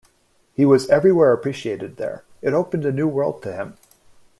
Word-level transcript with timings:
He 0.55 0.65
was 0.65 0.89
everywhere 0.89 1.31
appreciated 1.31 1.97
there; 1.97 2.23
it 2.41 2.53
opened 2.55 2.85
a 2.87 2.91
new 2.91 3.07
world 3.07 3.43
to 3.43 3.53
him'. 3.53 3.77